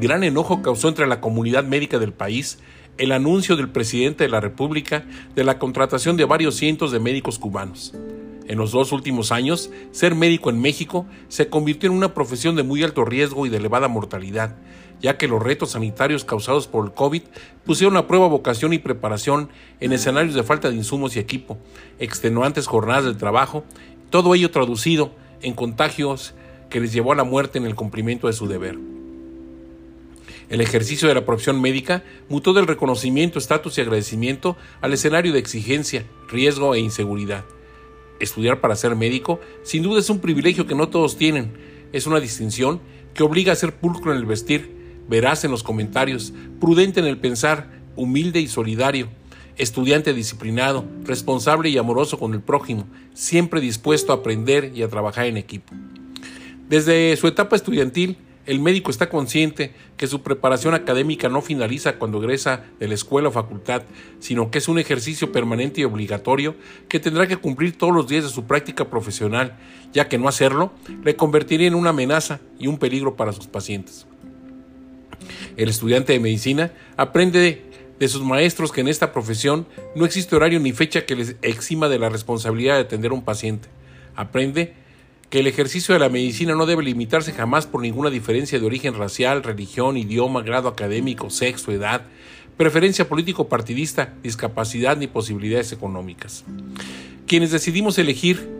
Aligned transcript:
gran 0.00 0.24
enojo 0.24 0.62
causó 0.62 0.88
entre 0.88 1.06
la 1.06 1.20
comunidad 1.20 1.64
médica 1.64 1.98
del 1.98 2.12
país 2.12 2.58
el 2.98 3.12
anuncio 3.12 3.56
del 3.56 3.70
presidente 3.70 4.24
de 4.24 4.30
la 4.30 4.40
República 4.40 5.04
de 5.34 5.44
la 5.44 5.58
contratación 5.58 6.16
de 6.16 6.24
varios 6.24 6.56
cientos 6.56 6.92
de 6.92 7.00
médicos 7.00 7.38
cubanos. 7.38 7.94
En 8.46 8.58
los 8.58 8.72
dos 8.72 8.92
últimos 8.92 9.30
años, 9.30 9.70
ser 9.92 10.14
médico 10.14 10.50
en 10.50 10.60
México 10.60 11.06
se 11.28 11.48
convirtió 11.48 11.88
en 11.88 11.96
una 11.96 12.14
profesión 12.14 12.56
de 12.56 12.62
muy 12.62 12.82
alto 12.82 13.04
riesgo 13.04 13.46
y 13.46 13.48
de 13.48 13.58
elevada 13.58 13.88
mortalidad, 13.88 14.56
ya 15.00 15.16
que 15.16 15.28
los 15.28 15.42
retos 15.42 15.70
sanitarios 15.70 16.24
causados 16.24 16.66
por 16.66 16.84
el 16.84 16.92
COVID 16.92 17.22
pusieron 17.64 17.96
a 17.96 18.06
prueba 18.06 18.26
vocación 18.26 18.72
y 18.72 18.78
preparación 18.78 19.50
en 19.78 19.92
escenarios 19.92 20.34
de 20.34 20.42
falta 20.42 20.68
de 20.68 20.76
insumos 20.76 21.14
y 21.14 21.20
equipo, 21.20 21.58
extenuantes 21.98 22.66
jornadas 22.66 23.04
de 23.04 23.14
trabajo, 23.14 23.64
todo 24.10 24.34
ello 24.34 24.50
traducido 24.50 25.12
en 25.42 25.54
contagios 25.54 26.34
que 26.68 26.80
les 26.80 26.92
llevó 26.92 27.12
a 27.12 27.16
la 27.16 27.24
muerte 27.24 27.58
en 27.58 27.66
el 27.66 27.76
cumplimiento 27.76 28.26
de 28.26 28.32
su 28.32 28.48
deber. 28.48 28.99
El 30.50 30.60
ejercicio 30.60 31.06
de 31.06 31.14
la 31.14 31.24
profesión 31.24 31.60
médica 31.60 32.02
mutó 32.28 32.52
del 32.52 32.66
reconocimiento, 32.66 33.38
estatus 33.38 33.78
y 33.78 33.82
agradecimiento 33.82 34.56
al 34.80 34.92
escenario 34.92 35.32
de 35.32 35.38
exigencia, 35.38 36.04
riesgo 36.28 36.74
e 36.74 36.80
inseguridad. 36.80 37.44
Estudiar 38.18 38.60
para 38.60 38.74
ser 38.74 38.96
médico 38.96 39.40
sin 39.62 39.84
duda 39.84 40.00
es 40.00 40.10
un 40.10 40.18
privilegio 40.18 40.66
que 40.66 40.74
no 40.74 40.88
todos 40.88 41.16
tienen, 41.16 41.52
es 41.92 42.08
una 42.08 42.18
distinción 42.18 42.80
que 43.14 43.22
obliga 43.22 43.52
a 43.52 43.56
ser 43.56 43.76
pulcro 43.76 44.10
en 44.10 44.18
el 44.18 44.26
vestir, 44.26 44.74
veraz 45.08 45.44
en 45.44 45.52
los 45.52 45.62
comentarios, 45.62 46.32
prudente 46.60 46.98
en 46.98 47.06
el 47.06 47.18
pensar, 47.18 47.70
humilde 47.94 48.40
y 48.40 48.48
solidario, 48.48 49.08
estudiante 49.56 50.12
disciplinado, 50.12 50.84
responsable 51.04 51.68
y 51.68 51.78
amoroso 51.78 52.18
con 52.18 52.34
el 52.34 52.40
prójimo, 52.40 52.88
siempre 53.14 53.60
dispuesto 53.60 54.12
a 54.12 54.16
aprender 54.16 54.72
y 54.74 54.82
a 54.82 54.88
trabajar 54.88 55.26
en 55.26 55.36
equipo. 55.36 55.72
Desde 56.68 57.16
su 57.16 57.28
etapa 57.28 57.54
estudiantil, 57.54 58.16
el 58.50 58.58
médico 58.58 58.90
está 58.90 59.08
consciente 59.08 59.70
que 59.96 60.08
su 60.08 60.22
preparación 60.22 60.74
académica 60.74 61.28
no 61.28 61.40
finaliza 61.40 61.98
cuando 62.00 62.18
egresa 62.18 62.64
de 62.80 62.88
la 62.88 62.94
escuela 62.94 63.28
o 63.28 63.30
facultad, 63.30 63.82
sino 64.18 64.50
que 64.50 64.58
es 64.58 64.66
un 64.66 64.80
ejercicio 64.80 65.30
permanente 65.30 65.80
y 65.80 65.84
obligatorio 65.84 66.56
que 66.88 66.98
tendrá 66.98 67.28
que 67.28 67.36
cumplir 67.36 67.78
todos 67.78 67.94
los 67.94 68.08
días 68.08 68.24
de 68.24 68.30
su 68.30 68.46
práctica 68.46 68.90
profesional, 68.90 69.56
ya 69.92 70.08
que 70.08 70.18
no 70.18 70.26
hacerlo 70.26 70.72
le 71.04 71.14
convertiría 71.14 71.68
en 71.68 71.76
una 71.76 71.90
amenaza 71.90 72.40
y 72.58 72.66
un 72.66 72.78
peligro 72.78 73.14
para 73.14 73.32
sus 73.32 73.46
pacientes. 73.46 74.04
El 75.56 75.68
estudiante 75.68 76.12
de 76.12 76.18
medicina 76.18 76.72
aprende 76.96 77.62
de 78.00 78.08
sus 78.08 78.22
maestros 78.22 78.72
que 78.72 78.80
en 78.80 78.88
esta 78.88 79.12
profesión 79.12 79.64
no 79.94 80.04
existe 80.04 80.34
horario 80.34 80.58
ni 80.58 80.72
fecha 80.72 81.06
que 81.06 81.14
les 81.14 81.36
exima 81.42 81.88
de 81.88 82.00
la 82.00 82.08
responsabilidad 82.08 82.74
de 82.74 82.80
atender 82.80 83.12
a 83.12 83.14
un 83.14 83.22
paciente. 83.22 83.68
Aprende 84.16 84.74
que 85.30 85.38
el 85.38 85.46
ejercicio 85.46 85.94
de 85.94 86.00
la 86.00 86.08
medicina 86.08 86.54
no 86.56 86.66
debe 86.66 86.82
limitarse 86.82 87.32
jamás 87.32 87.66
por 87.66 87.80
ninguna 87.80 88.10
diferencia 88.10 88.58
de 88.58 88.66
origen 88.66 88.94
racial, 88.94 89.44
religión, 89.44 89.96
idioma, 89.96 90.42
grado 90.42 90.68
académico, 90.68 91.30
sexo, 91.30 91.70
edad, 91.70 92.02
preferencia 92.56 93.08
político-partidista, 93.08 94.12
discapacidad 94.24 94.96
ni 94.96 95.06
posibilidades 95.06 95.70
económicas. 95.70 96.44
Quienes 97.26 97.52
decidimos 97.52 97.96
elegir 97.98 98.50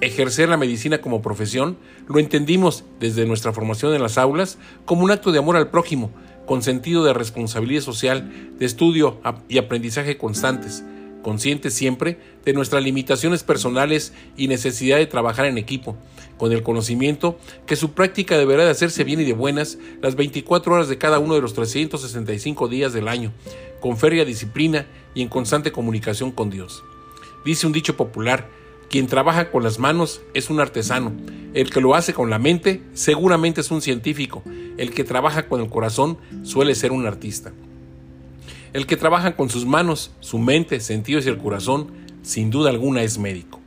ejercer 0.00 0.48
la 0.48 0.56
medicina 0.56 0.98
como 1.00 1.22
profesión, 1.22 1.76
lo 2.08 2.18
entendimos 2.18 2.84
desde 3.00 3.26
nuestra 3.26 3.52
formación 3.52 3.94
en 3.94 4.02
las 4.02 4.18
aulas 4.18 4.58
como 4.84 5.04
un 5.04 5.10
acto 5.10 5.32
de 5.32 5.38
amor 5.38 5.56
al 5.56 5.70
prójimo, 5.70 6.10
con 6.46 6.62
sentido 6.62 7.04
de 7.04 7.12
responsabilidad 7.12 7.82
social, 7.82 8.30
de 8.58 8.66
estudio 8.66 9.20
y 9.48 9.58
aprendizaje 9.58 10.16
constantes, 10.16 10.84
conscientes 11.28 11.74
siempre 11.74 12.16
de 12.46 12.54
nuestras 12.54 12.82
limitaciones 12.82 13.42
personales 13.42 14.14
y 14.38 14.48
necesidad 14.48 14.96
de 14.96 15.04
trabajar 15.04 15.44
en 15.44 15.58
equipo, 15.58 15.94
con 16.38 16.52
el 16.52 16.62
conocimiento 16.62 17.38
que 17.66 17.76
su 17.76 17.92
práctica 17.92 18.38
deberá 18.38 18.64
de 18.64 18.70
hacerse 18.70 19.04
bien 19.04 19.20
y 19.20 19.24
de 19.24 19.34
buenas 19.34 19.76
las 20.00 20.16
24 20.16 20.72
horas 20.72 20.88
de 20.88 20.96
cada 20.96 21.18
uno 21.18 21.34
de 21.34 21.42
los 21.42 21.52
365 21.52 22.68
días 22.68 22.94
del 22.94 23.08
año, 23.08 23.34
con 23.80 23.98
férrea 23.98 24.24
disciplina 24.24 24.86
y 25.14 25.20
en 25.20 25.28
constante 25.28 25.70
comunicación 25.70 26.32
con 26.32 26.48
Dios. 26.48 26.82
Dice 27.44 27.66
un 27.66 27.74
dicho 27.74 27.94
popular, 27.94 28.48
quien 28.88 29.06
trabaja 29.06 29.50
con 29.50 29.62
las 29.62 29.78
manos 29.78 30.22
es 30.32 30.48
un 30.48 30.60
artesano, 30.60 31.12
el 31.52 31.68
que 31.68 31.82
lo 31.82 31.94
hace 31.94 32.14
con 32.14 32.30
la 32.30 32.38
mente 32.38 32.80
seguramente 32.94 33.60
es 33.60 33.70
un 33.70 33.82
científico, 33.82 34.42
el 34.78 34.94
que 34.94 35.04
trabaja 35.04 35.46
con 35.46 35.60
el 35.60 35.68
corazón 35.68 36.16
suele 36.42 36.74
ser 36.74 36.90
un 36.90 37.06
artista. 37.06 37.52
El 38.78 38.86
que 38.86 38.96
trabaja 38.96 39.34
con 39.34 39.50
sus 39.50 39.66
manos, 39.66 40.12
su 40.20 40.38
mente, 40.38 40.78
sentidos 40.78 41.26
y 41.26 41.28
el 41.28 41.38
corazón, 41.38 41.90
sin 42.22 42.48
duda 42.48 42.70
alguna 42.70 43.02
es 43.02 43.18
médico. 43.18 43.58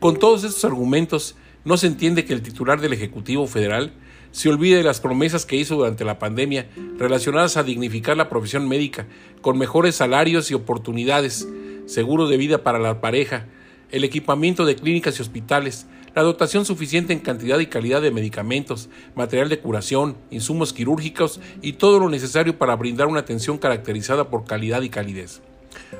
Con 0.00 0.18
todos 0.18 0.42
estos 0.42 0.64
argumentos, 0.64 1.36
no 1.64 1.76
se 1.76 1.86
entiende 1.86 2.24
que 2.24 2.32
el 2.32 2.42
titular 2.42 2.80
del 2.80 2.92
Ejecutivo 2.92 3.46
Federal 3.46 3.92
se 4.32 4.48
olvide 4.48 4.78
de 4.78 4.82
las 4.82 4.98
promesas 4.98 5.46
que 5.46 5.54
hizo 5.54 5.76
durante 5.76 6.04
la 6.04 6.18
pandemia 6.18 6.66
relacionadas 6.98 7.56
a 7.56 7.62
dignificar 7.62 8.16
la 8.16 8.28
profesión 8.28 8.66
médica, 8.66 9.06
con 9.42 9.58
mejores 9.58 9.94
salarios 9.94 10.50
y 10.50 10.54
oportunidades, 10.54 11.46
seguro 11.86 12.26
de 12.26 12.36
vida 12.36 12.64
para 12.64 12.80
la 12.80 13.00
pareja, 13.00 13.46
el 13.92 14.02
equipamiento 14.02 14.64
de 14.64 14.74
clínicas 14.74 15.20
y 15.20 15.22
hospitales, 15.22 15.86
la 16.14 16.22
dotación 16.22 16.64
suficiente 16.64 17.12
en 17.12 17.20
cantidad 17.20 17.58
y 17.58 17.66
calidad 17.66 18.02
de 18.02 18.10
medicamentos, 18.10 18.88
material 19.14 19.48
de 19.48 19.60
curación, 19.60 20.16
insumos 20.30 20.72
quirúrgicos 20.72 21.40
y 21.62 21.74
todo 21.74 21.98
lo 21.98 22.08
necesario 22.08 22.58
para 22.58 22.76
brindar 22.76 23.06
una 23.06 23.20
atención 23.20 23.58
caracterizada 23.58 24.28
por 24.28 24.44
calidad 24.44 24.82
y 24.82 24.90
calidez. 24.90 25.40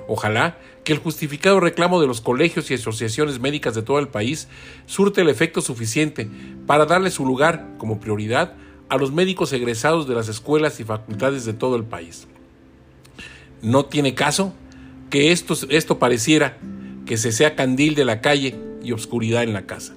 Ojalá 0.09 0.59
que 0.85 0.93
el 0.93 0.99
justificado 0.99 1.61
reclamo 1.61 2.01
de 2.01 2.07
los 2.07 2.21
colegios 2.21 2.71
y 2.71 2.75
asociaciones 2.75 3.41
médicas 3.41 3.75
de 3.75 3.83
todo 3.83 3.99
el 3.99 4.09
país 4.09 4.49
surte 4.87 5.21
el 5.21 5.29
efecto 5.29 5.61
suficiente 5.61 6.29
para 6.67 6.87
darle 6.87 7.11
su 7.11 7.25
lugar 7.25 7.69
como 7.79 8.01
prioridad 8.01 8.55
a 8.89 8.97
los 8.99 9.13
médicos 9.13 9.53
egresados 9.53 10.07
de 10.07 10.15
las 10.15 10.29
escuelas 10.29 10.81
y 10.81 10.85
facultades 10.85 11.45
de 11.45 11.55
todo 11.55 11.77
el 11.77 11.85
país. 11.85 12.27
No 13.63 13.87
tiene 13.87 14.15
caso 14.15 14.53
que 15.09 15.33
esto, 15.33 15.57
esto 15.71 15.99
pareciera 15.99 16.59
que 17.07 17.17
se 17.17 17.33
sea 17.33 17.55
candil 17.55 17.95
de 17.95 18.05
la 18.05 18.21
calle 18.21 18.59
y 18.83 18.93
obscuridad 18.93 19.45
en 19.45 19.53
la 19.53 19.67
casa. 19.67 19.95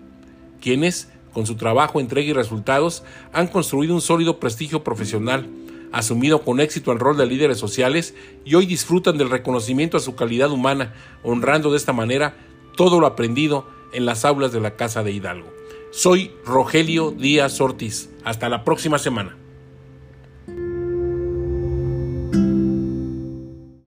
quienes, 0.60 1.10
con 1.32 1.46
su 1.46 1.56
trabajo, 1.56 2.02
entrega 2.02 2.32
y 2.32 2.34
resultados, 2.34 3.06
han 3.32 3.48
construido 3.48 3.96
un 3.96 4.02
sólido 4.02 4.42
prestigio 4.42 4.84
profesional, 4.84 5.48
asumido 5.94 6.42
con 6.42 6.60
éxito 6.60 6.92
el 6.92 7.00
rol 7.00 7.16
de 7.16 7.28
líderes 7.28 7.60
sociales 7.60 8.14
y 8.44 8.56
hoy 8.56 8.66
disfrutan 8.66 9.18
del 9.18 9.30
reconocimiento 9.30 9.96
a 9.96 10.02
su 10.02 10.16
calidad 10.16 10.52
humana, 10.52 10.94
honrando 11.24 11.72
de 11.72 11.78
esta 11.78 11.94
manera 11.94 12.36
todo 12.76 13.00
lo 13.00 13.08
aprendido 13.08 13.66
en 13.94 14.06
las 14.06 14.26
aulas 14.26 14.52
de 14.52 14.60
la 14.60 14.76
Casa 14.76 15.02
de 15.02 15.14
Hidalgo. 15.14 15.57
Soy 15.92 16.32
Rogelio 16.46 17.12
Díaz 17.12 17.60
Ortiz. 17.62 18.10
Hasta 18.24 18.50
la 18.50 18.64
próxima 18.64 19.00
semana. 19.00 19.38